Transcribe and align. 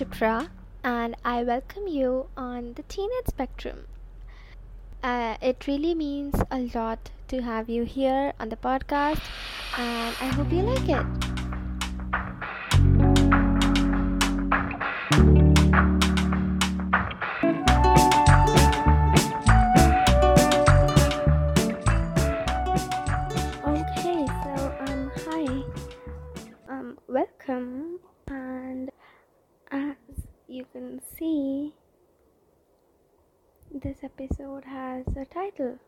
Shipra, 0.00 0.48
and 0.82 1.14
I 1.26 1.42
welcome 1.42 1.86
you 1.86 2.30
on 2.34 2.72
the 2.72 2.82
Teenage 2.84 3.26
Spectrum. 3.28 3.86
Uh, 5.02 5.36
it 5.42 5.66
really 5.66 5.94
means 5.94 6.34
a 6.50 6.70
lot 6.74 7.10
to 7.28 7.42
have 7.42 7.68
you 7.68 7.84
here 7.84 8.32
on 8.40 8.48
the 8.48 8.56
podcast, 8.56 9.20
and 9.76 10.16
I 10.18 10.28
hope 10.32 10.50
you 10.50 10.62
like 10.62 10.88
it. 10.88 11.04
Okay, 23.68 24.24
so 24.44 24.74
um, 24.80 25.12
hi, 25.26 25.44
um, 26.70 26.98
welcome, 27.06 27.98
and 28.28 28.90
as 29.72 29.94
you 30.48 30.66
see, 31.16 31.74
this 33.72 33.98
episode 34.02 34.64
has 34.64 35.06
a 35.16 35.24
title, 35.24 35.78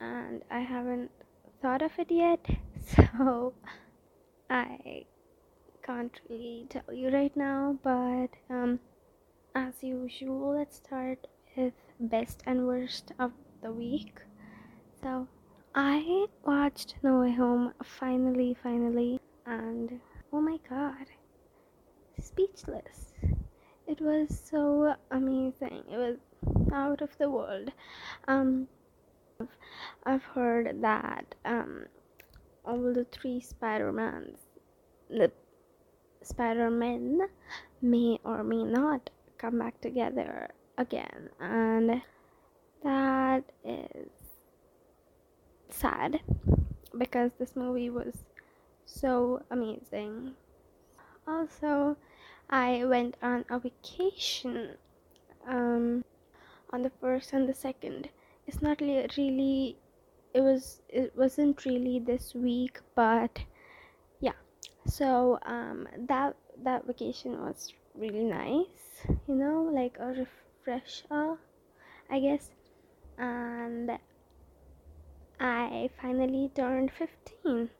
and 0.00 0.42
I 0.50 0.60
haven't 0.60 1.10
thought 1.62 1.82
of 1.82 1.92
it 1.98 2.10
yet, 2.10 2.44
so 2.96 3.52
I 4.50 5.04
can't 5.82 6.20
really 6.28 6.66
tell 6.68 6.92
you 6.92 7.10
right 7.10 7.36
now. 7.36 7.78
But 7.82 8.28
um, 8.50 8.80
as 9.54 9.82
usual, 9.82 10.56
let's 10.56 10.76
start 10.76 11.26
with 11.56 11.74
best 12.00 12.42
and 12.46 12.66
worst 12.66 13.12
of 13.18 13.32
the 13.62 13.72
week. 13.72 14.20
So 15.02 15.28
I 15.74 16.26
watched 16.44 16.96
No 17.02 17.20
Way 17.20 17.32
Home 17.32 17.72
finally, 17.82 18.56
finally, 18.62 19.20
and 19.46 20.00
oh 20.32 20.40
my 20.40 20.58
god, 20.68 21.06
speechless. 22.20 23.07
It 23.88 24.02
was 24.02 24.28
so 24.50 24.94
amazing. 25.10 25.82
It 25.90 25.96
was 25.96 26.18
out 26.72 27.00
of 27.00 27.16
the 27.16 27.30
world. 27.30 27.72
Um, 28.28 28.68
I've- 30.04 30.24
heard 30.34 30.82
that 30.82 31.34
um, 31.46 31.86
all 32.66 32.92
the 32.92 33.06
three 33.10 33.40
Spider-Mans, 33.40 34.38
the 35.08 35.32
Spider-Men, 36.22 37.28
may 37.80 38.18
or 38.24 38.44
may 38.44 38.62
not 38.62 39.08
come 39.38 39.58
back 39.58 39.80
together 39.80 40.50
again, 40.76 41.30
and 41.40 42.02
that 42.82 43.44
is 43.64 44.10
sad 45.70 46.20
because 46.96 47.32
this 47.38 47.56
movie 47.56 47.88
was 47.88 48.24
so 48.84 49.42
amazing. 49.50 50.34
Also, 51.26 51.96
I 52.50 52.84
went 52.84 53.16
on 53.22 53.44
a 53.50 53.58
vacation 53.58 54.76
um, 55.46 56.04
on 56.70 56.82
the 56.82 56.90
first 57.00 57.32
and 57.32 57.48
the 57.48 57.54
second. 57.54 58.08
It's 58.46 58.62
not 58.62 58.80
really, 58.80 59.76
it 60.32 60.40
was, 60.40 60.80
it 60.88 61.12
wasn't 61.16 61.64
really 61.64 61.98
this 61.98 62.34
week, 62.34 62.80
but 62.94 63.38
yeah. 64.20 64.32
So 64.86 65.38
um, 65.44 65.86
that 66.08 66.36
that 66.64 66.86
vacation 66.86 67.40
was 67.40 67.72
really 67.94 68.24
nice. 68.24 69.06
You 69.28 69.34
know, 69.34 69.70
like 69.72 69.96
a 70.00 70.26
refresher, 70.26 71.36
I 72.10 72.20
guess, 72.20 72.50
and 73.18 73.98
I 75.40 75.90
finally 76.00 76.50
turned 76.54 76.90
15. 76.92 77.70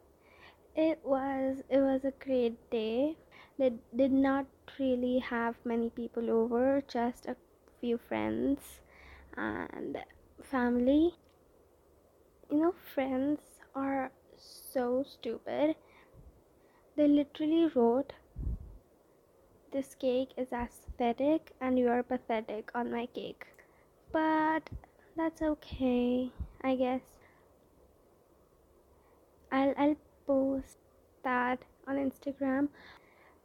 It 0.77 1.01
was 1.05 1.63
it 1.69 1.79
was 1.81 2.05
a 2.05 2.13
great 2.13 2.71
day. 2.71 3.17
They 3.59 3.73
did 3.97 4.13
not 4.13 4.47
really 4.79 5.19
have 5.19 5.57
many 5.65 5.91
people 5.91 6.31
over, 6.31 6.83
just 6.89 7.27
a 7.27 7.37
few 7.81 7.99
friends 7.99 8.81
and 9.37 9.99
family. 10.43 11.15
You 12.51 12.59
know, 12.59 12.75
friends 12.95 13.41
are 13.75 14.11
so 14.37 15.05
stupid. 15.07 15.77
They 16.97 17.09
literally 17.09 17.71
wrote 17.75 18.13
this 19.71 19.95
cake 19.95 20.31
is 20.37 20.53
aesthetic 20.53 21.53
and 21.61 21.79
you 21.79 21.89
are 21.89 22.03
pathetic 22.03 22.71
on 22.75 22.91
my 22.91 23.07
cake. 23.07 23.47
But 24.13 24.69
that's 25.17 25.43
okay, 25.43 26.33
I 26.63 26.75
guess. 26.75 27.03
I'll 29.53 29.75
I'll 29.77 29.97
post 30.27 30.79
that 31.23 31.65
on 31.87 31.97
Instagram. 31.97 32.69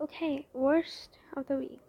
Okay, 0.03 0.46
worst 0.52 1.18
of 1.38 1.47
the 1.47 1.56
week. 1.56 1.88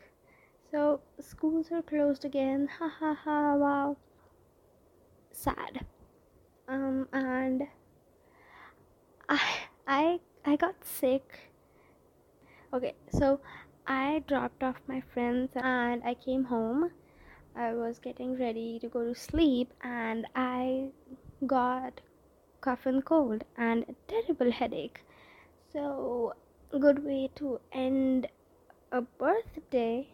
So 0.70 1.00
schools 1.18 1.72
are 1.72 1.82
closed 1.82 2.24
again. 2.24 2.68
Ha 2.78 2.88
ha 2.88 3.12
ha 3.12 3.56
wow. 3.56 3.96
Sad. 5.32 5.84
Um 6.68 7.08
and 7.12 7.66
I 9.28 9.40
I 9.88 10.20
I 10.44 10.54
got 10.54 10.76
sick. 10.84 11.50
Okay, 12.72 12.94
so 13.08 13.40
I 13.84 14.22
dropped 14.28 14.62
off 14.62 14.76
my 14.86 15.00
friends 15.00 15.50
and 15.56 16.00
I 16.04 16.14
came 16.14 16.44
home. 16.44 16.92
I 17.56 17.72
was 17.74 17.98
getting 17.98 18.38
ready 18.38 18.78
to 18.78 18.88
go 18.88 19.02
to 19.04 19.14
sleep 19.16 19.72
and 19.82 20.24
I 20.36 20.90
got 21.48 22.00
cough 22.60 22.86
and 22.86 23.04
cold 23.04 23.42
and 23.56 23.84
a 23.88 23.94
terrible 24.06 24.52
headache. 24.52 25.00
So, 25.72 26.34
good 26.78 27.04
way 27.04 27.30
to 27.36 27.60
end 27.72 28.26
a 28.90 29.00
birthday. 29.00 30.08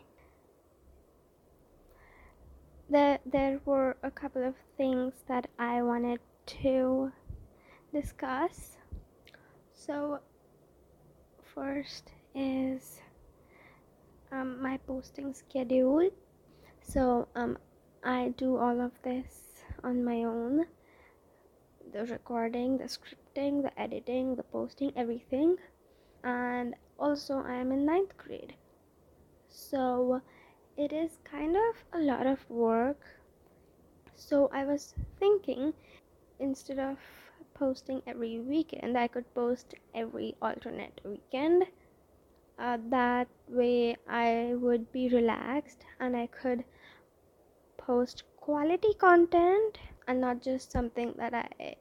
There, 2.88 3.19
there 3.25 3.60
were 3.65 3.97
a 4.03 4.10
couple 4.10 4.44
of 4.44 4.54
things 4.76 5.15
that 5.28 5.48
I 5.59 5.82
wanted 5.82 6.21
to 6.62 7.12
discuss. 7.93 8.76
So, 9.72 10.21
first 11.54 12.10
is 12.34 13.00
um, 14.32 14.60
my 14.60 14.77
posting 14.87 15.32
schedule. 15.32 16.10
So, 16.82 17.28
um, 17.34 17.59
I 18.03 18.34
do 18.37 18.56
all 18.56 18.81
of 18.81 18.92
this 19.03 19.62
on 19.84 20.04
my 20.04 20.25
own 20.25 20.66
the 21.92 22.06
recording, 22.06 22.78
the 22.78 22.84
scripting, 22.84 23.62
the 23.62 23.81
editing, 23.81 24.37
the 24.37 24.42
posting, 24.44 24.92
everything. 24.97 25.56
And 26.25 26.75
also, 26.99 27.43
I 27.43 27.55
am 27.57 27.73
in 27.73 27.85
ninth 27.85 28.17
grade. 28.17 28.55
So, 29.49 30.23
it 30.77 30.93
is 30.93 31.19
kind 31.25 31.57
of 31.57 31.85
a 31.93 31.99
lot 32.01 32.27
of 32.27 32.49
work. 32.51 33.01
So, 34.15 34.49
I 34.53 34.65
was 34.65 34.95
thinking 35.19 35.75
instead 36.39 36.79
of 36.79 36.99
posting 37.55 38.03
every 38.07 38.41
weekend, 38.41 38.97
I 38.97 39.09
could 39.09 39.35
post 39.35 39.75
every 39.95 40.37
alternate 40.41 41.01
weekend. 41.05 41.67
Uh, 42.59 42.79
that 42.91 43.29
way, 43.49 43.97
I 44.09 44.55
would 44.57 44.93
be 44.93 45.09
relaxed 45.09 45.85
and 46.01 46.17
I 46.17 46.27
could 46.27 46.65
post 47.77 48.23
quality 48.37 48.95
content 48.95 49.79
and 50.07 50.21
not 50.21 50.41
just 50.41 50.71
something 50.71 51.15
that 51.17 51.35
I 51.35 51.75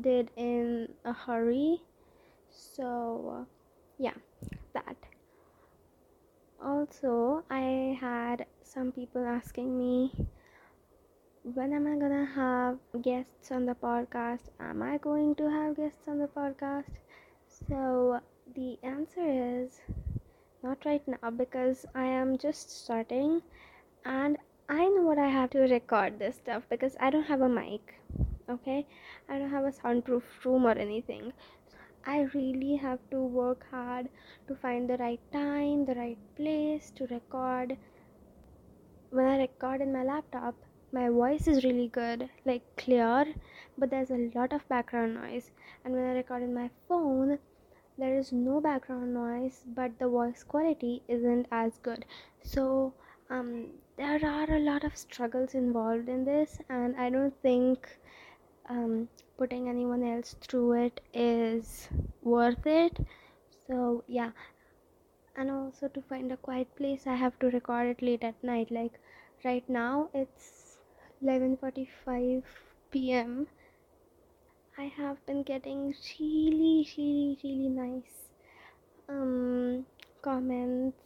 did 0.00 0.30
in 0.36 0.94
a 1.04 1.12
hurry. 1.12 1.82
So, 2.50 3.42
uh, 3.42 3.63
yeah, 3.98 4.14
that. 4.72 4.96
Also, 6.62 7.44
I 7.50 7.98
had 8.00 8.46
some 8.62 8.92
people 8.92 9.24
asking 9.24 9.76
me 9.78 10.12
when 11.42 11.72
am 11.72 11.86
I 11.86 11.96
gonna 11.98 12.24
have 12.24 12.78
guests 13.02 13.50
on 13.50 13.66
the 13.66 13.74
podcast? 13.74 14.48
Am 14.58 14.82
I 14.82 14.98
going 14.98 15.34
to 15.36 15.50
have 15.50 15.76
guests 15.76 16.08
on 16.08 16.18
the 16.18 16.26
podcast? 16.26 16.94
So, 17.46 18.20
the 18.54 18.78
answer 18.82 19.24
is 19.24 19.80
not 20.62 20.84
right 20.84 21.06
now 21.06 21.30
because 21.30 21.84
I 21.94 22.04
am 22.04 22.38
just 22.38 22.70
starting 22.84 23.42
and 24.04 24.38
I 24.68 24.88
know 24.88 25.02
what 25.02 25.18
I 25.18 25.28
have 25.28 25.50
to 25.50 25.60
record 25.60 26.18
this 26.18 26.36
stuff 26.36 26.62
because 26.70 26.96
I 26.98 27.10
don't 27.10 27.24
have 27.24 27.42
a 27.42 27.48
mic. 27.48 27.94
Okay, 28.48 28.86
I 29.28 29.38
don't 29.38 29.50
have 29.50 29.64
a 29.64 29.72
soundproof 29.72 30.24
room 30.44 30.64
or 30.66 30.72
anything. 30.72 31.32
I 32.06 32.28
really 32.34 32.76
have 32.76 32.98
to 33.10 33.18
work 33.18 33.66
hard 33.70 34.08
to 34.48 34.54
find 34.54 34.88
the 34.88 34.96
right 34.98 35.20
time, 35.32 35.86
the 35.86 35.94
right 35.94 36.18
place 36.36 36.90
to 36.96 37.06
record. 37.06 37.76
When 39.10 39.26
I 39.26 39.38
record 39.38 39.80
in 39.80 39.92
my 39.92 40.02
laptop, 40.02 40.54
my 40.92 41.08
voice 41.08 41.48
is 41.48 41.64
really 41.64 41.88
good, 41.88 42.28
like 42.44 42.62
clear, 42.76 43.26
but 43.78 43.90
there's 43.90 44.10
a 44.10 44.30
lot 44.34 44.52
of 44.52 44.68
background 44.68 45.14
noise. 45.14 45.50
And 45.84 45.94
when 45.94 46.04
I 46.04 46.12
record 46.12 46.42
in 46.42 46.54
my 46.54 46.70
phone, 46.88 47.38
there 47.96 48.18
is 48.18 48.32
no 48.32 48.60
background 48.60 49.14
noise, 49.14 49.64
but 49.66 49.98
the 49.98 50.08
voice 50.08 50.42
quality 50.42 51.02
isn't 51.08 51.46
as 51.50 51.78
good. 51.78 52.04
So, 52.42 52.92
um, 53.30 53.66
there 53.96 54.24
are 54.24 54.50
a 54.50 54.58
lot 54.58 54.84
of 54.84 54.96
struggles 54.96 55.54
involved 55.54 56.08
in 56.08 56.24
this, 56.24 56.58
and 56.68 56.96
I 56.96 57.08
don't 57.10 57.34
think 57.42 57.88
um, 58.68 59.08
putting 59.36 59.68
anyone 59.68 60.02
else 60.02 60.36
through 60.40 60.72
it 60.84 61.00
is 61.12 61.88
worth 62.22 62.66
it. 62.66 62.98
So, 63.66 64.04
yeah, 64.06 64.30
and 65.36 65.50
also 65.50 65.88
to 65.88 66.00
find 66.02 66.30
a 66.32 66.36
quiet 66.36 66.74
place 66.76 67.06
i 67.06 67.14
have 67.14 67.38
to 67.38 67.48
record 67.54 67.88
it 67.88 68.02
late 68.02 68.22
at 68.22 68.42
night 68.42 68.70
like 68.70 68.98
right 69.44 69.68
now 69.68 70.08
it's 70.14 70.78
11:45 71.22 72.44
p.m. 72.90 73.46
I 74.78 74.84
have 74.96 75.24
been 75.26 75.42
getting 75.42 75.94
really 76.20 76.86
really 76.96 77.38
really 77.42 77.68
nice 77.68 78.28
um 79.08 79.86
comments 80.22 80.98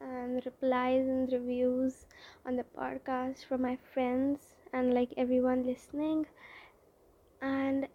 and 0.00 0.44
replies 0.46 1.06
and 1.06 1.32
reviews 1.32 2.06
on 2.46 2.56
the 2.56 2.64
podcast 2.76 3.44
from 3.46 3.62
my 3.62 3.76
friends 3.92 4.54
and 4.72 4.94
like 4.94 5.12
everyone 5.16 5.64
listening 5.66 6.26
and 7.40 7.88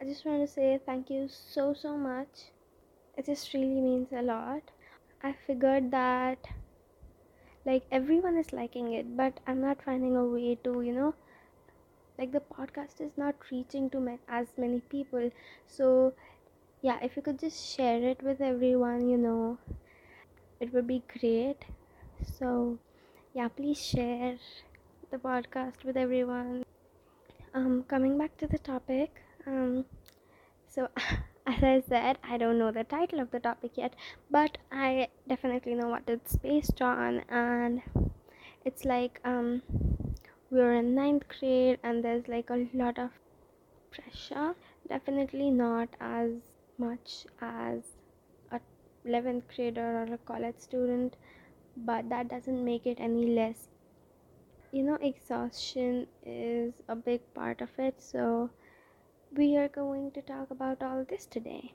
I 0.00 0.04
just 0.04 0.24
want 0.24 0.40
to 0.40 0.52
say 0.52 0.80
thank 0.84 1.10
you 1.10 1.28
so 1.28 1.74
so 1.74 1.96
much. 1.96 2.50
It 3.16 3.26
just 3.26 3.52
really 3.54 3.80
means 3.80 4.08
a 4.12 4.22
lot. 4.22 4.62
I 5.22 5.34
figured 5.46 5.90
that 5.92 6.38
like 7.64 7.84
everyone 7.92 8.36
is 8.36 8.52
liking 8.52 8.92
it 8.92 9.16
but 9.16 9.38
i'm 9.46 9.60
not 9.60 9.80
finding 9.80 10.16
a 10.16 10.24
way 10.24 10.56
to 10.64 10.80
you 10.82 10.92
know 10.92 11.14
like 12.18 12.32
the 12.32 12.40
podcast 12.40 13.00
is 13.00 13.12
not 13.16 13.34
reaching 13.50 13.88
to 13.90 14.18
as 14.28 14.48
many 14.56 14.80
people. 14.80 15.30
So 15.66 16.12
yeah 16.82 16.98
if 17.02 17.16
you 17.16 17.22
could 17.22 17.38
just 17.38 17.74
share 17.74 18.02
it 18.02 18.22
with 18.22 18.40
everyone 18.40 19.08
you 19.08 19.16
know 19.16 19.58
it 20.60 20.72
would 20.72 20.86
be 20.86 21.02
great. 21.18 21.64
So 22.22 22.78
yeah 23.34 23.48
please 23.48 23.78
share 23.78 24.36
the 25.10 25.18
podcast 25.18 25.84
with 25.84 25.96
everyone 25.96 26.64
um 27.54 27.84
coming 27.88 28.16
back 28.18 28.36
to 28.36 28.46
the 28.46 28.58
topic 28.58 29.22
um 29.46 29.84
so 30.68 30.88
as 31.46 31.62
I 31.62 31.82
said, 31.88 32.18
I 32.22 32.38
don't 32.38 32.58
know 32.58 32.70
the 32.70 32.84
title 32.84 33.20
of 33.20 33.30
the 33.30 33.40
topic 33.40 33.72
yet, 33.76 33.94
but 34.30 34.58
I 34.70 35.08
definitely 35.28 35.74
know 35.74 35.88
what 35.88 36.04
it's 36.06 36.36
based 36.36 36.80
on, 36.80 37.22
and 37.28 37.82
it's 38.64 38.84
like 38.84 39.20
um, 39.24 39.62
we're 40.50 40.74
in 40.74 40.94
ninth 40.94 41.24
grade, 41.28 41.78
and 41.82 42.04
there's 42.04 42.28
like 42.28 42.50
a 42.50 42.68
lot 42.72 42.98
of 42.98 43.10
pressure. 43.90 44.54
Definitely 44.88 45.50
not 45.50 45.88
as 46.00 46.30
much 46.78 47.26
as 47.40 47.82
a 48.52 48.60
11th 49.06 49.42
grader 49.54 50.02
or 50.02 50.14
a 50.14 50.18
college 50.18 50.58
student, 50.58 51.16
but 51.76 52.08
that 52.08 52.28
doesn't 52.28 52.64
make 52.64 52.86
it 52.86 52.98
any 53.00 53.26
less. 53.26 53.68
You 54.72 54.82
know, 54.82 54.96
exhaustion 55.00 56.08
is 56.26 56.74
a 56.88 56.96
big 56.96 57.20
part 57.34 57.60
of 57.60 57.68
it, 57.78 58.02
so 58.02 58.50
we 59.30 59.56
are 59.56 59.68
going 59.68 60.10
to 60.12 60.22
talk 60.22 60.50
about 60.50 60.82
all 60.82 61.04
this 61.04 61.26
today. 61.26 61.74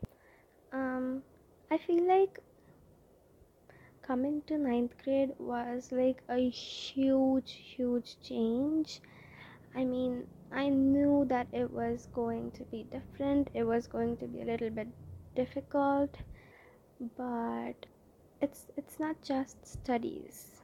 Um, 0.74 1.24
I 1.72 1.78
feel 1.78 2.08
like 2.08 2.40
coming 4.02 4.42
to 4.48 4.58
ninth 4.58 4.96
grade 5.04 5.34
was 5.38 5.92
like 5.92 6.24
a 6.28 6.50
huge, 6.50 7.52
huge 7.52 8.18
change. 8.22 9.00
I 9.76 9.86
mean, 9.86 10.28
I 10.52 10.70
knew 10.70 11.26
that 11.30 11.48
it 11.54 11.72
was 11.72 12.08
going 12.14 12.52
to 12.52 12.64
be 12.64 12.84
different, 12.92 13.50
it 13.54 13.64
was 13.64 13.88
going 13.88 14.18
to 14.18 14.28
be 14.28 14.42
a 14.42 14.46
little 14.46 14.72
bit 14.72 14.88
difficult, 15.36 16.18
but 17.16 17.86
it's 18.42 18.66
it's 18.76 19.00
not 19.00 19.22
just 19.22 19.68
studies. 19.68 20.57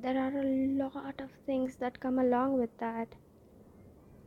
There 0.00 0.18
are 0.18 0.36
a 0.36 0.42
lot 0.42 1.20
of 1.20 1.30
things 1.46 1.76
that 1.76 2.00
come 2.00 2.18
along 2.18 2.58
with 2.58 2.76
that. 2.78 3.14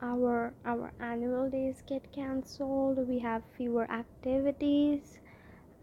Our 0.01 0.53
our 0.63 0.93
annual 0.99 1.49
days 1.49 1.81
get 1.87 2.11
cancelled 2.11 3.07
we 3.07 3.19
have 3.19 3.43
fewer 3.57 3.89
activities 3.89 5.19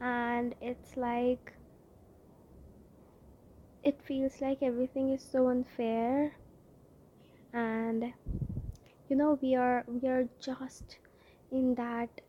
and 0.00 0.55
it's 0.61 0.96
like 0.96 1.52
it 3.82 4.00
feels 4.02 4.40
like 4.40 4.62
everything 4.62 5.11
is 5.11 5.23
so 5.23 5.49
unfair. 5.49 6.37
And 7.52 8.12
you 9.08 9.17
know 9.17 9.38
we 9.43 9.55
are 9.56 9.84
we 9.87 10.08
are 10.08 10.29
just 10.40 10.99
in 11.50 11.75
that 11.75 12.20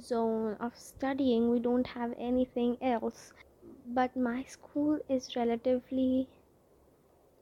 zone 0.00 0.56
of 0.58 0.76
studying 0.76 1.50
we 1.50 1.60
don't 1.60 1.86
have 1.86 2.14
anything 2.18 2.78
else. 2.80 3.32
But 3.86 4.16
my 4.16 4.44
school 4.44 4.98
is 5.08 5.36
relatively 5.36 6.28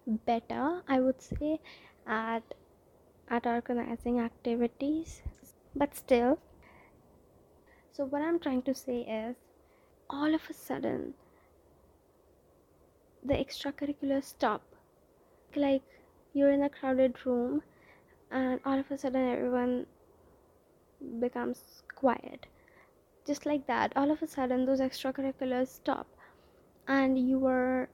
better 0.07 0.83
i 0.89 1.01
would 1.01 1.21
say 1.23 1.61
at 2.07 2.43
at 3.29 3.47
organizing 3.47 4.21
activities. 4.21 5.23
But 5.75 5.95
still 5.97 6.39
so 7.93 8.05
what 8.05 8.21
i'm 8.23 8.39
trying 8.39 8.63
to 8.63 8.75
say 8.75 9.01
is 9.01 9.37
all 10.11 10.35
of 10.35 10.43
a 10.51 10.53
sudden 10.53 11.15
the 13.25 13.35
extracurriculars 13.35 14.25
stop. 14.25 14.63
Like 15.55 15.83
you're 16.35 16.51
in 16.51 16.63
a 16.63 16.69
crowded 16.69 17.25
room 17.25 17.63
and 18.31 18.61
all 18.67 18.79
of 18.79 18.91
a 18.91 18.99
sudden 18.99 19.29
everyone 19.29 19.87
becomes 21.21 21.83
quiet. 21.95 22.47
Just 23.27 23.47
like 23.47 23.67
that 23.67 23.93
all 23.97 24.11
of 24.11 24.23
a 24.23 24.27
sudden 24.27 24.67
those 24.67 24.81
extracurriculars 24.81 25.69
stop 25.69 26.07
and 26.89 27.19
you 27.19 27.47
are 27.47 27.89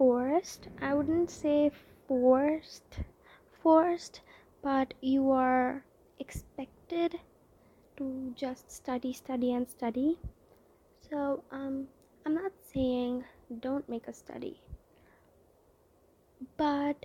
forced 0.00 0.66
i 0.80 0.94
wouldn't 0.94 1.30
say 1.30 1.70
forced 2.08 3.00
forced 3.62 4.22
but 4.62 4.94
you 5.02 5.30
are 5.30 5.84
expected 6.18 7.16
to 7.98 8.32
just 8.34 8.70
study 8.70 9.12
study 9.12 9.52
and 9.52 9.68
study. 9.68 10.18
So 11.10 11.44
um 11.50 11.88
i'm 12.24 12.34
not 12.34 12.52
saying 12.72 13.24
don't 13.66 13.86
make 13.90 14.08
a 14.08 14.14
study 14.14 14.62
but 16.56 17.04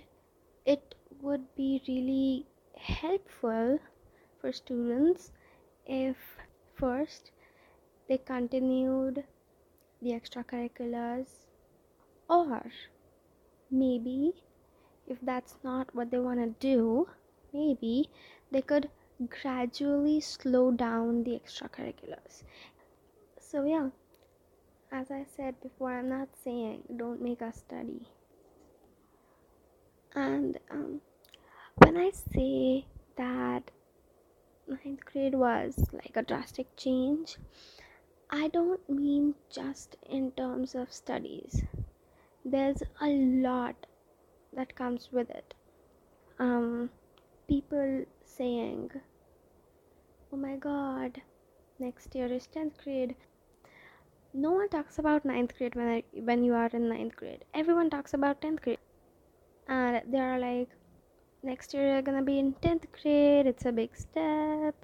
it 0.64 0.94
would 1.20 1.44
be 1.54 1.82
really 1.86 2.46
helpful 2.78 3.78
for 4.40 4.52
students 4.52 5.32
if 5.86 6.16
first 6.74 7.30
they 8.08 8.18
continued 8.18 9.24
the 10.00 10.12
extracurriculars 10.12 11.45
or 12.28 12.70
maybe 13.70 14.32
if 15.06 15.18
that's 15.22 15.56
not 15.62 15.94
what 15.94 16.10
they 16.10 16.18
want 16.18 16.40
to 16.40 16.66
do, 16.66 17.08
maybe 17.52 18.10
they 18.50 18.62
could 18.62 18.90
gradually 19.28 20.20
slow 20.20 20.70
down 20.70 21.24
the 21.24 21.38
extracurriculars. 21.38 22.42
So, 23.40 23.64
yeah, 23.64 23.90
as 24.90 25.10
I 25.10 25.24
said 25.36 25.60
before, 25.62 25.98
I'm 25.98 26.08
not 26.08 26.28
saying 26.42 26.82
don't 26.96 27.22
make 27.22 27.42
us 27.42 27.58
study. 27.58 28.08
And 30.14 30.58
um, 30.70 31.00
when 31.76 31.96
I 31.96 32.10
say 32.10 32.86
that 33.16 33.70
ninth 34.66 35.04
grade 35.04 35.34
was 35.34 35.76
like 35.92 36.16
a 36.16 36.22
drastic 36.22 36.74
change, 36.76 37.36
I 38.30 38.48
don't 38.48 38.88
mean 38.88 39.34
just 39.50 39.96
in 40.08 40.32
terms 40.32 40.74
of 40.74 40.92
studies. 40.92 41.62
There's 42.48 42.80
a 43.02 43.08
lot 43.08 43.86
that 44.52 44.76
comes 44.76 45.08
with 45.10 45.28
it. 45.30 45.52
Um, 46.38 46.90
people 47.48 48.04
saying, 48.24 48.92
Oh 50.32 50.36
my 50.36 50.54
god, 50.54 51.22
next 51.80 52.14
year 52.14 52.26
is 52.26 52.46
10th 52.46 52.84
grade. 52.84 53.16
No 54.32 54.52
one 54.52 54.68
talks 54.68 55.00
about 55.00 55.24
9th 55.24 55.58
grade 55.58 55.74
when, 55.74 55.88
I, 55.88 56.04
when 56.12 56.44
you 56.44 56.54
are 56.54 56.70
in 56.72 56.82
9th 56.82 57.16
grade. 57.16 57.44
Everyone 57.52 57.90
talks 57.90 58.14
about 58.14 58.40
10th 58.40 58.62
grade. 58.62 58.78
And 59.66 60.02
they 60.08 60.20
are 60.20 60.38
like, 60.38 60.68
next 61.42 61.74
year 61.74 61.94
you're 61.94 62.02
gonna 62.02 62.22
be 62.22 62.38
in 62.38 62.54
10th 62.62 62.84
grade, 62.92 63.48
it's 63.48 63.64
a 63.64 63.72
big 63.72 63.96
step. 63.96 64.76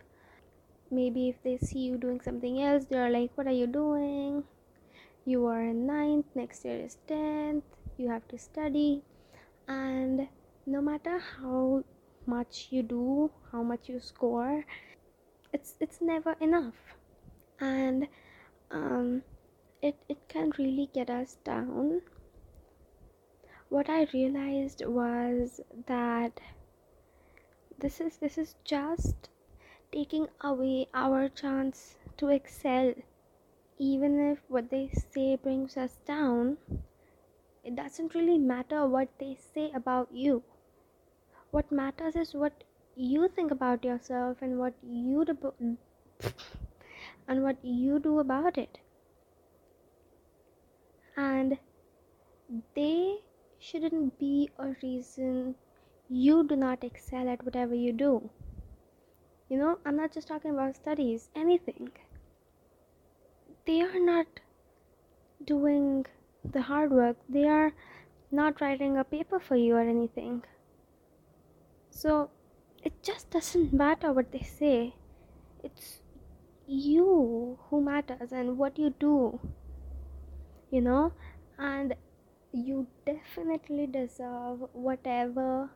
Maybe 0.91 1.29
if 1.29 1.41
they 1.45 1.59
see 1.59 1.79
you 1.79 1.97
doing 1.97 2.21
something 2.21 2.61
else, 2.61 2.87
they 2.87 2.99
are 2.99 3.11
like, 3.11 3.31
What 3.37 3.47
are 3.47 3.53
you 3.53 3.69
doing? 3.69 4.43
You 5.25 5.47
are 5.47 5.63
in 5.63 5.87
9th, 5.87 6.25
next 6.35 6.65
year 6.65 6.81
is 6.85 6.99
10th, 7.09 7.63
you 7.97 8.09
have 8.09 8.27
to 8.29 8.39
study. 8.39 9.03
And 9.69 10.29
no 10.67 10.81
matter 10.81 11.19
how 11.19 11.85
much 12.27 12.69
you 12.71 12.83
do 12.85 13.31
how 13.51 13.63
much 13.65 13.89
you 13.89 13.99
score 13.99 14.65
it's 15.53 15.75
it's 15.81 16.01
never 16.01 16.35
enough. 16.41 16.97
And 17.61 18.09
um, 18.71 19.23
it 19.83 19.97
it 20.09 20.19
can 20.29 20.53
really 20.59 20.89
get 20.95 21.11
us 21.11 21.37
down. 21.45 22.01
What 23.69 23.89
i 23.89 24.07
realized 24.13 24.85
was 24.87 25.61
that 25.87 26.41
this 27.79 28.01
is 28.01 28.17
this 28.19 28.39
is 28.39 28.55
just 28.65 29.29
taking 29.93 30.29
away 30.41 30.89
our 30.95 31.29
chance 31.29 31.97
to 32.19 32.29
excel 32.29 32.95
even 33.79 34.19
if 34.31 34.39
what 34.49 34.71
they 34.71 34.89
say 35.13 35.37
brings 35.37 35.77
us 35.77 35.97
down 36.07 36.57
it 37.65 37.77
doesn't 37.77 38.15
really 38.15 38.39
matter 38.39 38.87
what 38.87 39.09
they 39.19 39.37
say 39.55 39.71
about 39.75 40.09
you 40.13 40.43
what 41.51 41.71
matters 41.71 42.17
is 42.17 42.35
what 42.35 42.65
you 42.97 43.29
think 43.29 43.51
about 43.51 43.85
yourself 43.85 44.39
and 44.43 44.59
what 44.59 44.75
you 44.83 45.25
do, 45.25 45.53
and 47.29 47.43
what 47.43 47.57
you 47.63 47.99
do 47.99 48.19
about 48.19 48.59
it 48.59 48.79
and 51.17 51.59
they 52.75 53.19
shouldn't 53.59 54.19
be 54.19 54.51
a 54.59 54.75
reason 54.83 55.55
you 56.09 56.47
do 56.47 56.57
not 56.57 56.85
excel 56.85 57.29
at 57.29 57.45
whatever 57.45 57.75
you 57.75 57.93
do. 57.93 58.29
You 59.49 59.59
know, 59.59 59.79
I'm 59.85 59.97
not 59.97 60.13
just 60.13 60.29
talking 60.29 60.51
about 60.51 60.77
studies, 60.77 61.29
anything. 61.35 61.91
They 63.65 63.81
are 63.81 64.01
not 64.01 64.27
doing 65.45 66.07
the 66.45 66.63
hard 66.63 66.91
work, 66.91 67.17
they 67.29 67.47
are 67.47 67.73
not 68.31 68.61
writing 68.61 68.97
a 68.97 69.05
paper 69.05 69.39
for 69.39 69.57
you 69.57 69.77
or 69.77 69.81
anything. 69.81 70.43
So 71.91 72.31
it 72.83 73.03
just 73.03 73.31
doesn't 73.31 73.73
matter 73.73 74.13
what 74.13 74.33
they 74.33 74.43
say, 74.43 74.95
it's 75.63 76.01
you 76.67 77.59
who 77.69 77.83
matters 77.83 78.33
and 78.33 78.59
what 78.59 78.79
you 78.79 78.95
do, 78.99 79.39
you 80.71 80.81
know, 80.81 81.13
and 81.59 81.95
you 82.53 82.87
definitely 83.07 83.87
deserve 83.87 84.61
whatever 84.73 85.71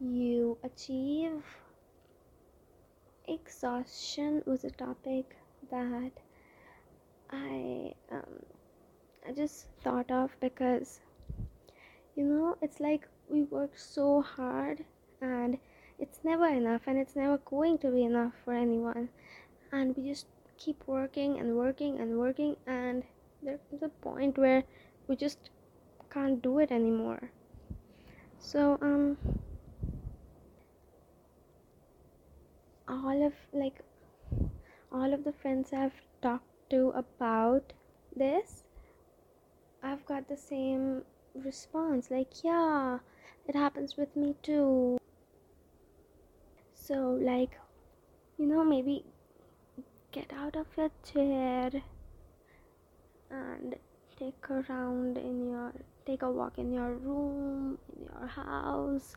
you 0.00 0.56
achieve. 0.62 1.42
Exhaustion 3.26 4.42
was 4.46 4.64
a 4.64 4.70
topic 4.70 5.36
that 5.70 6.12
I 7.30 7.92
um, 8.10 8.42
I 9.26 9.32
just 9.32 9.66
thought 9.82 10.10
of 10.10 10.30
because 10.40 11.00
you 12.16 12.24
know 12.24 12.56
it's 12.62 12.80
like 12.80 13.06
we 13.28 13.42
work 13.42 13.76
so 13.76 14.22
hard 14.22 14.84
and 15.20 15.58
it's 15.98 16.20
never 16.24 16.46
enough 16.46 16.82
and 16.86 16.96
it's 16.98 17.16
never 17.16 17.38
going 17.38 17.78
to 17.78 17.90
be 17.90 18.04
enough 18.04 18.32
for 18.44 18.54
anyone. 18.54 19.08
And 19.72 19.94
we 19.96 20.08
just 20.08 20.26
keep 20.56 20.82
working 20.86 21.38
and 21.38 21.56
working 21.56 21.98
and 22.00 22.18
working 22.18 22.56
and 22.66 23.02
there's 23.42 23.82
a 23.82 23.88
point 23.88 24.38
where 24.38 24.64
we 25.06 25.16
just 25.16 25.50
can't 26.10 26.40
do 26.42 26.58
it 26.58 26.72
anymore. 26.72 27.30
So 28.38 28.78
um 28.80 29.18
all 32.88 33.26
of 33.26 33.34
like 33.52 33.80
all 34.90 35.12
of 35.12 35.24
the 35.24 35.32
friends 35.32 35.72
I've 35.72 36.00
talked 36.22 36.47
to 36.70 36.90
about 36.90 37.72
this 38.14 38.64
I've 39.82 40.04
got 40.06 40.28
the 40.28 40.36
same 40.36 41.02
response 41.34 42.10
like 42.10 42.42
yeah 42.42 42.98
it 43.46 43.54
happens 43.54 43.96
with 43.96 44.14
me 44.14 44.34
too. 44.42 44.98
So 46.74 47.18
like 47.20 47.58
you 48.38 48.46
know 48.46 48.64
maybe 48.64 49.04
get 50.12 50.32
out 50.32 50.56
of 50.56 50.66
your 50.76 50.90
chair 51.02 51.70
and 53.30 53.76
take 54.18 54.34
a 54.50 54.64
round 54.68 55.16
in 55.16 55.48
your 55.48 55.72
take 56.04 56.22
a 56.22 56.30
walk 56.30 56.58
in 56.58 56.72
your 56.72 56.92
room 56.94 57.78
in 57.96 58.04
your 58.04 58.26
house 58.26 59.14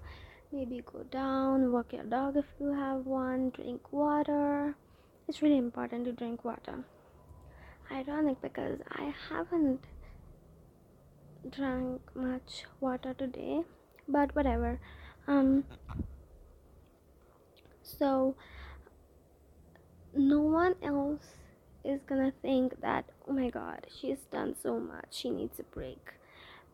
maybe 0.51 0.83
go 0.85 1.03
down 1.03 1.71
walk 1.71 1.91
your 1.93 2.03
dog 2.03 2.37
if 2.37 2.45
you 2.59 2.71
have 2.73 3.05
one 3.05 3.49
drink 3.49 3.91
water. 3.91 4.75
It's 5.27 5.41
really 5.41 5.57
important 5.57 6.05
to 6.05 6.11
drink 6.11 6.45
water 6.45 6.83
ironic 7.91 8.41
because 8.41 8.79
i 8.91 9.13
haven't 9.29 9.85
drank 11.49 12.01
much 12.15 12.65
water 12.79 13.13
today 13.13 13.61
but 14.07 14.35
whatever. 14.35 14.79
Um 15.27 15.63
so 17.83 18.35
no 20.13 20.41
one 20.41 20.75
else 20.83 21.35
is 21.83 22.01
gonna 22.05 22.33
think 22.41 22.79
that 22.81 23.05
oh 23.27 23.33
my 23.33 23.49
god 23.49 23.87
she's 23.89 24.25
done 24.31 24.55
so 24.61 24.79
much 24.79 25.07
she 25.11 25.29
needs 25.29 25.59
a 25.59 25.63
break. 25.63 26.13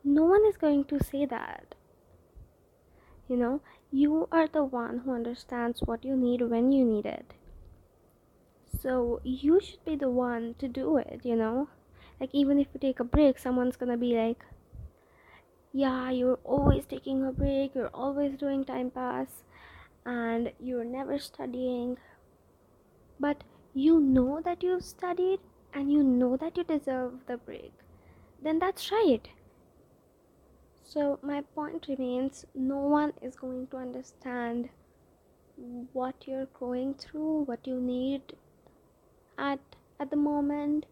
No 0.04 0.26
one 0.26 0.46
is 0.46 0.58
going 0.58 0.86
to 0.86 1.04
say 1.04 1.26
that. 1.26 1.76
You 3.28 3.38
know 3.38 3.62
you 3.92 4.28
are 4.32 4.48
the 4.48 4.64
one 4.64 5.00
who 5.00 5.14
understands 5.14 5.82
what 5.82 6.04
you 6.04 6.16
need 6.16 6.42
when 6.42 6.72
you 6.72 6.84
need 6.84 7.06
it 7.06 7.34
so 8.82 9.22
you 9.24 9.60
should 9.60 9.84
be 9.86 9.96
the 9.96 10.10
one 10.10 10.56
to 10.60 10.68
do 10.68 10.98
it 10.98 11.22
you 11.24 11.36
know? 11.36 11.70
Like 12.20 12.30
even 12.34 12.60
if 12.60 12.68
you 12.74 12.80
take 12.80 13.00
a 13.00 13.04
break 13.04 13.38
someone's 13.38 13.76
gonna 13.76 13.98
be 13.98 14.16
like 14.16 14.44
yeah 15.74 16.10
you're 16.10 16.40
always 16.44 16.86
taking 16.86 17.26
a 17.26 17.32
break 17.32 17.76
you're 17.76 17.94
always 17.94 18.38
doing 18.38 18.66
time 18.66 18.90
pass 18.90 19.44
and 20.08 20.54
you're 20.60 20.86
never 20.86 21.20
studying. 21.20 21.98
But 23.20 23.44
you 23.74 24.00
know 24.00 24.42
that 24.44 24.64
you've 24.64 24.86
studied 24.86 25.40
and 25.74 25.92
you 25.92 26.02
know 26.02 26.38
that 26.38 26.58
you 26.58 26.64
deserve 26.64 27.26
the 27.28 27.38
break. 27.38 27.74
Then 28.42 28.58
that's 28.60 28.92
right. 28.92 29.28
So, 30.84 31.20
my 31.22 31.42
point 31.42 31.88
remains 31.90 32.46
no 32.56 32.78
one 32.78 33.12
is 33.22 33.36
going 33.36 33.68
to 33.68 33.78
understand 33.78 34.70
what 35.92 36.16
you're 36.26 36.48
going 36.58 36.94
through, 36.94 37.44
what 37.44 37.68
you 37.68 37.82
need 37.82 38.22
at 39.38 39.60
at 40.00 40.10
the 40.10 40.16
moment. 40.16 40.86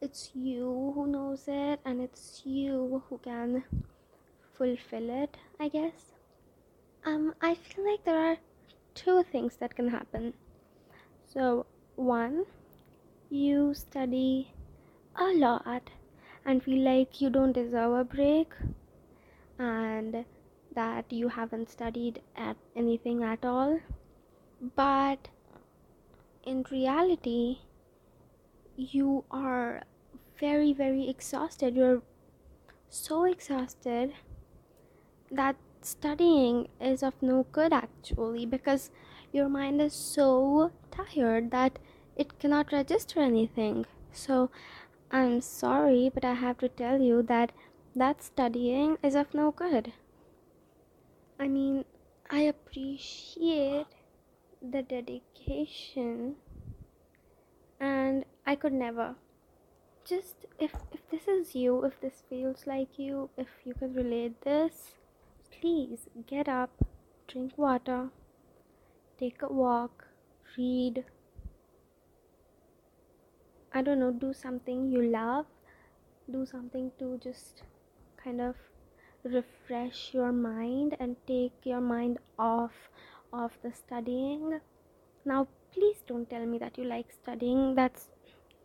It's 0.00 0.30
you 0.34 0.92
who 0.94 1.06
knows 1.06 1.44
it 1.48 1.80
and 1.84 2.00
it's 2.00 2.42
you 2.44 3.02
who 3.08 3.18
can 3.18 3.64
fulfill 4.52 5.10
it, 5.10 5.36
I 5.58 5.68
guess. 5.68 6.12
Um 7.04 7.34
I 7.40 7.54
feel 7.54 7.90
like 7.90 8.04
there 8.04 8.18
are 8.18 8.36
two 8.94 9.22
things 9.22 9.56
that 9.56 9.74
can 9.74 9.88
happen. 9.88 10.34
So, 11.24 11.66
one, 11.96 12.44
you 13.30 13.74
study 13.74 14.52
a 15.16 15.32
lot 15.32 15.90
and 16.44 16.62
feel 16.62 16.84
like 16.84 17.20
you 17.20 17.30
don't 17.30 17.52
deserve 17.52 17.92
a 17.98 18.04
break 18.04 18.52
and 19.58 20.24
that 20.74 21.12
you 21.12 21.28
haven't 21.28 21.70
studied 21.70 22.20
at 22.36 22.56
anything 22.76 23.22
at 23.22 23.44
all 23.44 23.80
but 24.76 25.28
in 26.44 26.64
reality 26.70 27.58
you 28.76 29.24
are 29.30 29.82
very 30.38 30.72
very 30.72 31.08
exhausted 31.08 31.74
you're 31.74 32.02
so 32.88 33.24
exhausted 33.24 34.12
that 35.30 35.56
studying 35.80 36.68
is 36.80 37.02
of 37.02 37.14
no 37.20 37.46
good 37.52 37.72
actually 37.72 38.46
because 38.46 38.90
your 39.32 39.48
mind 39.48 39.80
is 39.80 39.92
so 39.92 40.70
tired 40.90 41.50
that 41.50 41.78
it 42.16 42.38
cannot 42.38 42.72
register 42.72 43.20
anything 43.20 43.84
so 44.12 44.50
i'm 45.10 45.40
sorry 45.40 46.10
but 46.12 46.24
i 46.24 46.34
have 46.34 46.58
to 46.58 46.68
tell 46.68 47.00
you 47.00 47.22
that 47.22 47.52
that 47.96 48.22
studying 48.22 48.98
is 49.04 49.14
of 49.14 49.32
no 49.32 49.52
good. 49.52 49.92
I 51.38 51.46
mean, 51.46 51.84
I 52.28 52.40
appreciate 52.40 53.86
the 54.60 54.82
dedication 54.82 56.36
and 57.80 58.24
I 58.46 58.54
could 58.56 58.72
never. 58.72 59.14
Just 60.04 60.46
if 60.58 60.72
if 60.92 61.08
this 61.10 61.28
is 61.28 61.54
you, 61.54 61.84
if 61.84 62.00
this 62.00 62.22
feels 62.28 62.66
like 62.66 62.98
you, 62.98 63.30
if 63.36 63.48
you 63.64 63.74
could 63.74 63.96
relate 63.96 64.40
this, 64.42 64.94
please 65.50 66.08
get 66.26 66.48
up, 66.48 66.70
drink 67.26 67.56
water, 67.56 68.10
take 69.18 69.42
a 69.42 69.48
walk, 69.48 70.06
read. 70.58 71.04
I 73.72 73.82
don't 73.82 73.98
know, 73.98 74.12
do 74.12 74.32
something 74.32 74.90
you 74.90 75.02
love, 75.02 75.46
do 76.30 76.46
something 76.46 76.92
to 76.98 77.18
just 77.18 77.62
kind 78.22 78.40
of 78.40 78.54
refresh 79.24 80.12
your 80.12 80.32
mind 80.32 80.96
and 81.00 81.16
take 81.26 81.52
your 81.64 81.80
mind 81.80 82.18
off 82.38 82.90
of 83.32 83.52
the 83.62 83.72
studying 83.72 84.60
now 85.24 85.48
please 85.74 86.02
don't 86.06 86.30
tell 86.30 86.46
me 86.46 86.58
that 86.58 86.78
you 86.78 86.84
like 86.84 87.12
studying. 87.22 87.74
That's 87.74 88.08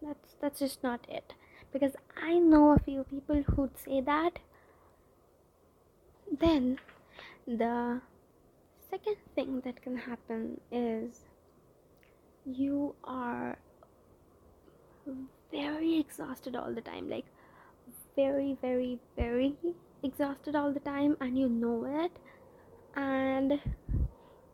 that's 0.01 0.36
that's 0.42 0.60
just 0.60 0.84
not 0.84 1.06
it. 1.10 1.34
Because 1.72 1.96
i 2.18 2.38
know 2.39 2.72
a 2.72 2.80
few 2.80 3.04
people 3.04 3.44
who'd 3.44 3.78
say 3.78 4.01
that. 4.01 4.39
Then 6.39 6.80
the 7.48 8.01
second 8.89 9.18
thing 9.36 9.62
that 9.66 9.82
can 9.82 9.98
happen 9.98 10.62
is 10.72 11.25
you 12.46 12.96
are 13.04 13.58
very 15.51 16.00
exhausted 16.00 16.56
all 16.56 16.74
the 16.74 16.82
time. 16.82 17.10
Like 17.10 17.25
very 18.16 18.58
very 18.62 19.00
very 19.16 19.56
exhausted 20.04 20.56
all 20.56 20.72
the 20.72 20.80
time 20.80 21.18
and 21.20 21.38
you 21.38 21.50
know 21.50 21.86
it. 22.04 22.12
And 22.96 23.60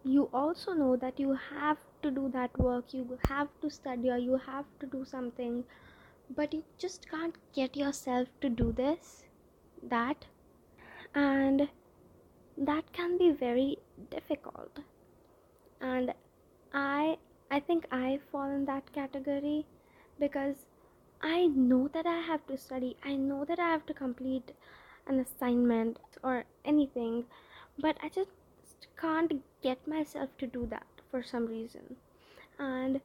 you 0.04 0.30
also 0.34 0.74
know 0.74 0.96
that 0.98 1.20
you 1.20 1.38
have 1.52 1.78
to 2.06 2.12
do 2.20 2.30
that 2.38 2.58
work 2.68 2.94
you 2.94 3.20
have 3.30 3.50
to 3.62 3.70
study 3.80 4.12
or 4.18 4.18
you 4.18 4.40
have 4.48 4.66
to 4.80 4.88
do 4.98 5.04
something 5.14 5.64
but 6.36 6.54
you 6.54 6.64
just 6.78 7.10
can't 7.10 7.36
get 7.54 7.78
yourself 7.78 8.28
to 8.42 8.50
do 8.50 8.72
this 8.84 9.26
that 9.96 10.26
and 11.14 11.68
that 12.58 12.92
can 12.94 13.18
be 13.18 13.32
very 13.32 13.78
difficult. 14.10 14.80
And 15.82 16.14
i 16.74 17.18
i 17.52 17.60
think 17.60 17.86
i 17.98 18.20
fall 18.32 18.50
in 18.50 18.66
that 18.66 18.92
category 18.94 19.66
because 20.20 20.66
I 21.22 21.48
know 21.48 21.88
that 21.94 22.06
I 22.06 22.20
have 22.22 22.46
to 22.48 22.58
study, 22.58 22.98
I 23.04 23.16
know 23.16 23.46
that 23.46 23.60
I 23.60 23.70
have 23.70 23.86
to 23.88 23.94
complete 23.94 24.52
an 25.08 25.20
assignment 25.20 26.00
or 26.24 26.44
anything, 26.66 27.26
but 27.80 27.98
I 28.04 28.10
just 28.10 28.30
can't 29.00 29.34
get 29.62 29.88
myself 29.88 30.30
to 30.40 30.48
do 30.48 30.68
that 30.68 30.95
for 31.12 31.24
some 31.24 31.46
reason. 31.46 31.96
And 32.60 33.02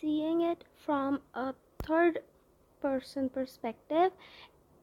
seeing 0.00 0.40
it 0.40 0.64
from 0.84 1.20
a 1.34 1.54
third 1.84 2.20
person 2.80 3.28
perspective, 3.28 4.12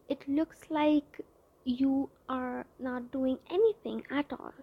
it 0.09 0.27
looks 0.27 0.59
like 0.69 1.21
you 1.63 2.09
are 2.27 2.65
not 2.79 3.11
doing 3.11 3.38
anything 3.50 4.03
at 4.09 4.31
all. 4.31 4.53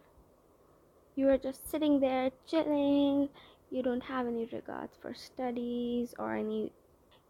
You 1.14 1.28
are 1.28 1.38
just 1.38 1.68
sitting 1.68 2.00
there 2.00 2.30
chilling, 2.46 3.28
you 3.70 3.82
don't 3.82 4.02
have 4.02 4.26
any 4.26 4.46
regards 4.46 4.96
for 5.00 5.14
studies 5.14 6.14
or 6.18 6.34
any 6.34 6.72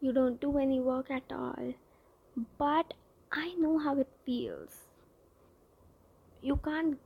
you 0.00 0.12
don't 0.12 0.40
do 0.40 0.58
any 0.58 0.80
work 0.80 1.10
at 1.10 1.32
all 1.32 1.74
but 2.58 2.94
i 3.32 3.54
know 3.54 3.78
how 3.78 3.98
it 3.98 4.08
feels 4.24 4.86
you 6.40 6.56
can't 6.64 6.98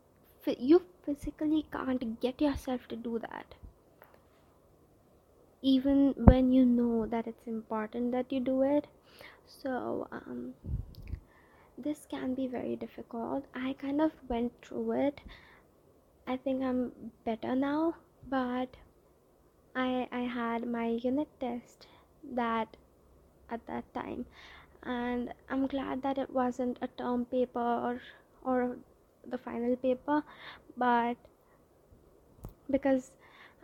you 0.59 0.83
physically 1.05 1.67
can't 1.73 2.21
get 2.21 2.41
yourself 2.41 2.89
to 2.89 2.97
do 2.97 3.19
that. 3.19 3.55
Even 5.63 6.15
when 6.17 6.53
you 6.53 6.65
know 6.65 7.07
that 7.07 7.27
it's 7.27 7.47
important 7.47 8.13
that 8.13 8.33
you 8.33 8.41
do 8.41 8.63
it. 8.63 8.87
So 9.47 10.09
um, 10.11 10.55
this 11.79 12.07
can 12.11 12.35
be 12.35 12.47
very 12.47 12.77
difficult. 12.77 13.45
I 13.55 13.75
kind 13.75 14.01
of 14.01 14.13
went 14.29 14.53
through 14.63 14.93
it. 14.93 15.21
I 16.27 16.37
think 16.37 16.63
i'm 16.63 16.93
better 17.25 17.55
now 17.55 17.95
but 18.29 18.77
i 19.75 20.09
i 20.13 20.21
had 20.21 20.67
my 20.67 20.87
unit 21.05 21.29
test 21.41 21.87
that 22.35 22.77
at 23.51 23.67
that 23.67 23.85
time. 23.95 24.25
And 24.83 25.33
i'm 25.49 25.67
glad 25.67 26.03
that 26.03 26.19
it 26.19 26.31
wasn't 26.31 26.79
a 26.81 26.89
term 26.89 27.25
paper 27.27 27.61
or 27.61 28.01
or 28.45 28.77
the 29.29 29.39
final 29.39 29.77
paper 29.77 30.23
but 30.77 31.17
because 32.71 33.13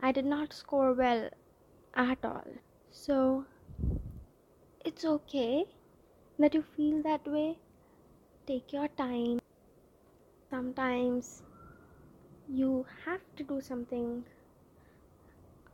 i 0.03 0.13
did 0.13 0.25
not 0.25 0.53
score 0.53 0.93
well 0.93 1.29
at 1.95 2.25
all. 2.25 2.47
So 2.91 3.45
it's 4.85 5.05
okay 5.05 5.65
that 6.39 6.55
you 6.55 6.63
feel 6.63 7.03
that 7.03 7.27
way. 7.27 7.59
Take 8.47 8.73
your 8.73 8.89
time. 8.89 9.41
Sometimes 10.49 11.43
you 12.49 12.87
have 13.05 13.21
to 13.37 13.43
do 13.43 13.61
something 13.61 14.25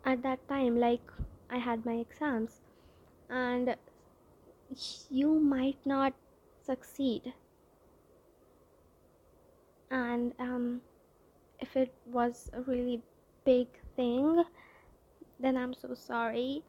at 0.04 0.22
that 0.22 0.46
time 0.48 0.78
like 0.78 1.12
i 1.48 1.56
had 1.56 1.86
my 1.86 1.94
exams 1.94 2.60
and 3.30 3.76
you 5.08 5.38
might 5.38 5.86
not 5.86 6.12
succeed 6.60 7.32
and 9.90 10.32
um, 10.38 10.80
if 11.60 11.76
it 11.76 11.94
was 12.06 12.50
a 12.52 12.60
really 12.62 13.02
big 13.44 13.68
thing 13.96 14.44
then 15.40 15.56
i'm 15.56 15.74
so 15.74 15.94
sorry. 15.94 16.62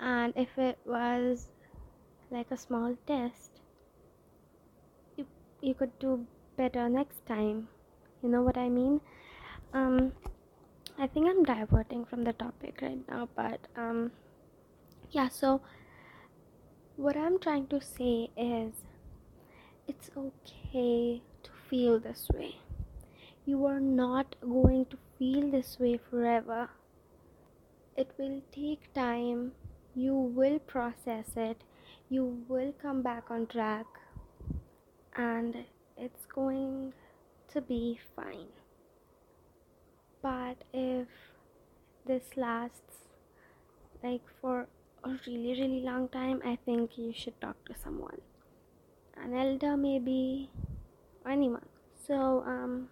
And 0.00 0.32
if 0.36 0.58
it 0.58 0.78
was 0.84 1.46
like 2.30 2.50
a 2.50 2.56
small 2.56 2.96
test 3.06 3.60
you, 5.16 5.26
you 5.60 5.74
could 5.74 5.96
do 5.98 6.26
better 6.56 6.88
next 6.88 7.24
time. 7.26 7.68
You 8.22 8.28
know 8.28 8.42
what 8.42 8.56
i 8.58 8.68
mean? 8.68 9.00
Um 9.72 10.12
i 10.98 11.06
think 11.06 11.28
i'm 11.28 11.42
diverting 11.44 12.04
from 12.04 12.24
the 12.24 12.32
topic 12.32 12.78
right 12.80 13.08
now 13.08 13.28
but 13.34 13.58
um 13.76 14.12
yeah 15.10 15.28
so 15.28 15.60
what 16.96 17.16
I'm 17.16 17.38
trying 17.40 17.66
to 17.68 17.80
say 17.80 18.30
is 18.36 18.72
it's 19.88 20.10
okay 20.16 21.22
feel 21.74 21.98
this 21.98 22.28
way. 22.32 22.54
You 23.44 23.66
are 23.66 23.80
not 23.80 24.36
going 24.40 24.84
to 24.90 24.98
feel 25.18 25.50
this 25.50 25.76
way 25.80 25.98
forever. 26.08 26.70
It 27.96 28.12
will 28.16 28.42
take 28.52 28.92
time, 28.94 29.52
you 29.92 30.14
will 30.14 30.60
process 30.60 31.30
it, 31.36 31.64
you 32.08 32.44
will 32.48 32.72
come 32.80 33.02
back 33.02 33.24
on 33.28 33.48
track, 33.48 33.86
and 35.16 35.64
it's 35.96 36.26
going 36.26 36.92
to 37.52 37.60
be 37.60 37.98
fine. 38.14 38.54
But 40.22 40.62
if 40.72 41.08
this 42.06 42.36
lasts 42.36 42.98
like 44.04 44.22
for 44.40 44.68
a 45.02 45.10
really 45.26 45.60
really 45.60 45.80
long 45.80 46.06
time 46.08 46.40
i 46.44 46.56
think 46.66 46.98
you 46.98 47.12
should 47.14 47.38
talk 47.40 47.56
to 47.64 47.74
someone 47.82 48.20
an 49.16 49.34
elder 49.34 49.74
maybe 49.76 50.50
or 51.24 51.30
anyone 51.30 51.66
so 52.06 52.42
um 52.46 52.88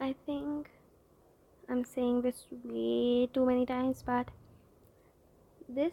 i 0.00 0.14
think 0.26 0.70
i'm 1.68 1.84
saying 1.84 2.22
this 2.22 2.46
way 2.64 3.28
too 3.32 3.44
many 3.44 3.66
times 3.66 4.02
but 4.06 4.30
this 5.68 5.92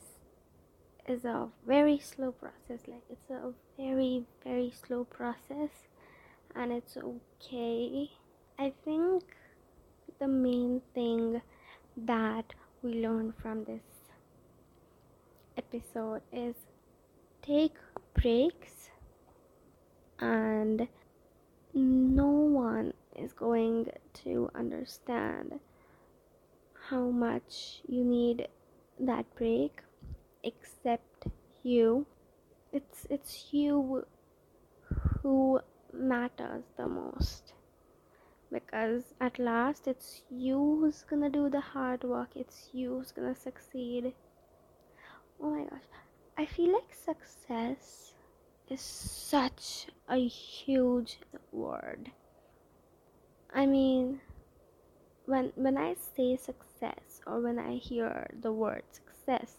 is 1.07 1.25
a 1.25 1.47
very 1.67 1.99
slow 1.99 2.31
process. 2.31 2.81
Like 2.87 3.03
it's 3.09 3.29
a 3.29 3.51
very 3.77 4.23
very 4.43 4.71
slow 4.87 5.03
process 5.03 5.69
and 6.55 6.71
it's 6.71 6.97
okay. 6.97 8.09
I 8.57 8.73
think 8.83 9.23
the 10.19 10.27
main 10.27 10.81
thing 10.93 11.41
that 11.97 12.53
we 12.81 12.93
learn 12.93 13.33
from 13.41 13.65
this 13.65 13.83
episode 15.57 16.21
is 16.31 16.55
take 17.41 17.75
breaks 18.15 18.89
and 20.19 20.88
no 21.73 22.28
one 22.28 22.93
is 23.15 23.34
going 23.34 23.89
to 24.13 24.49
understand 24.56 25.60
how 26.89 27.10
much 27.10 27.82
you 27.88 28.04
need 28.04 28.47
that 28.99 29.25
break 29.36 29.82
except 30.43 31.28
you. 31.63 32.06
It's 32.71 33.06
it's 33.10 33.47
you 33.51 34.06
who 35.21 35.60
matters 35.93 36.63
the 36.78 36.88
most. 36.88 37.54
Because 38.51 39.13
at 39.19 39.39
last 39.39 39.88
it's 39.88 40.21
you 40.30 40.58
who's 40.58 41.04
gonna 41.10 41.30
do 41.30 41.49
the 41.49 41.60
hard 41.60 42.04
work. 42.04 42.30
It's 42.36 42.69
you 42.73 42.97
who's 42.97 43.12
gonna 43.12 43.36
succeed. 43.36 44.13
Oh 45.41 45.49
my 45.49 45.63
gosh 45.63 46.04
i 46.37 46.45
feel 46.45 46.73
like 46.73 46.93
success 46.93 48.13
is 48.69 48.81
such 48.81 49.87
a 50.09 50.17
huge 50.27 51.19
word 51.51 52.11
i 53.53 53.65
mean 53.65 54.19
when 55.25 55.51
when 55.55 55.77
i 55.77 55.93
say 55.93 56.35
success 56.35 57.21
or 57.25 57.39
when 57.39 57.59
i 57.59 57.75
hear 57.75 58.27
the 58.41 58.51
word 58.51 58.83
success 58.91 59.57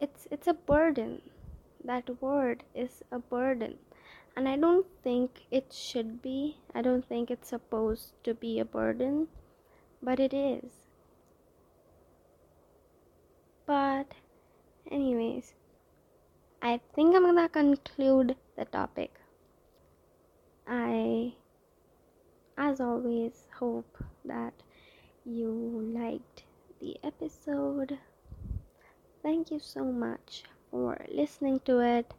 it's 0.00 0.26
it's 0.30 0.46
a 0.46 0.54
burden 0.54 1.22
that 1.84 2.20
word 2.20 2.64
is 2.74 3.02
a 3.12 3.18
burden 3.18 3.76
and 4.36 4.48
I 4.48 4.56
don't 4.56 4.86
think 5.02 5.46
it 5.50 5.72
should 5.72 6.20
be. 6.20 6.58
I 6.74 6.82
don't 6.82 7.06
think 7.06 7.30
it's 7.30 7.48
supposed 7.48 8.12
to 8.24 8.34
be 8.34 8.58
a 8.58 8.64
burden, 8.64 9.28
but 10.02 10.18
it 10.18 10.34
is. 10.34 10.72
But, 13.66 14.14
anyways, 14.90 15.54
I 16.60 16.80
think 16.94 17.14
I'm 17.14 17.22
gonna 17.22 17.48
conclude 17.48 18.36
the 18.56 18.64
topic. 18.64 19.20
I, 20.66 21.34
as 22.58 22.80
always, 22.80 23.46
hope 23.58 23.96
that 24.24 24.54
you 25.24 25.50
liked 25.94 26.44
the 26.80 26.98
episode. 27.04 27.98
Thank 29.22 29.50
you 29.50 29.58
so 29.58 29.84
much 29.84 30.44
for 30.70 31.04
listening 31.10 31.60
to 31.64 31.80
it 31.80 32.14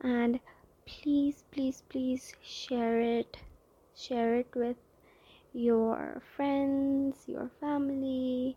and 0.00 0.40
please 0.86 1.44
please 1.50 1.82
please 1.88 2.34
share 2.42 3.00
it 3.00 3.38
share 3.94 4.34
it 4.36 4.48
with 4.54 4.76
your 5.52 6.22
friends 6.36 7.24
your 7.28 7.50
family 7.60 8.56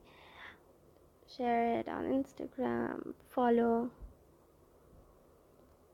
share 1.36 1.80
it 1.80 1.88
on 1.88 2.04
instagram 2.06 3.14
follow 3.30 3.90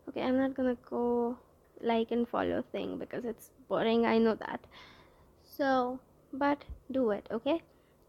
okay 0.07 0.21
i'm 0.21 0.37
not 0.37 0.53
gonna 0.55 0.77
go 0.89 1.37
like 1.81 2.11
and 2.11 2.27
follow 2.27 2.63
thing 2.71 2.97
because 2.97 3.25
it's 3.25 3.51
boring 3.67 4.05
i 4.05 4.17
know 4.17 4.35
that 4.35 4.59
so 5.43 5.99
but 6.33 6.63
do 6.91 7.11
it 7.11 7.27
okay 7.31 7.61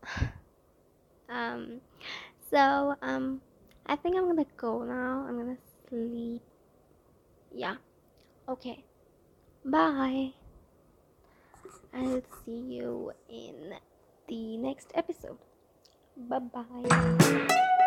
um 1.29 1.81
so 2.51 2.95
um 3.03 3.41
i 3.87 3.97
think 3.97 4.17
i'm 4.17 4.27
gonna 4.27 4.47
go 4.57 4.83
now 4.85 5.25
i'm 5.29 5.39
gonna 5.39 5.57
sleep 5.89 6.43
yeah 7.55 7.77
Okay. 8.49 8.85
Bye. 9.65 10.33
I'll 11.95 12.23
see 12.45 12.59
you 12.77 13.13
in 13.29 13.75
the 14.29 14.57
next 14.57 14.91
episode. 14.95 15.39
Bye 16.16 16.38
bye. 16.53 17.79